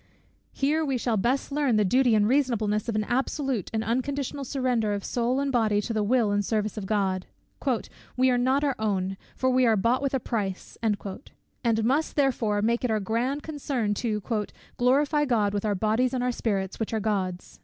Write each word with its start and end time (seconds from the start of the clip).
Here 0.51 0.83
we 0.83 0.97
shall 0.97 1.15
best 1.15 1.51
learn 1.51 1.75
the 1.75 1.85
duty 1.85 2.15
and 2.15 2.27
reasonableness 2.27 2.89
of 2.89 2.95
an 2.95 3.03
absolute 3.03 3.69
and 3.71 3.83
unconditional 3.83 4.43
surrender 4.43 4.93
of 4.95 5.05
soul 5.05 5.39
and 5.39 5.51
body 5.51 5.79
to 5.79 5.93
the 5.93 6.01
will 6.01 6.31
and 6.31 6.43
service 6.43 6.75
of 6.75 6.87
God. 6.87 7.27
"We 8.17 8.31
are 8.31 8.37
not 8.39 8.63
our 8.63 8.73
own; 8.79 9.15
for 9.35 9.51
we 9.51 9.63
are 9.67 9.77
bought 9.77 10.01
with 10.01 10.15
a 10.15 10.19
price," 10.19 10.75
and 10.81 10.97
must 11.85 12.15
"therefore" 12.15 12.63
make 12.63 12.83
it 12.83 12.89
our 12.89 12.99
grand 12.99 13.43
concern 13.43 13.93
to 14.01 14.23
"glorify 14.77 15.25
God 15.25 15.53
with 15.53 15.65
our 15.65 15.75
bodies 15.75 16.15
and 16.15 16.23
our 16.23 16.31
spirits, 16.31 16.79
which 16.79 16.95
are 16.95 16.99
God's." 16.99 17.59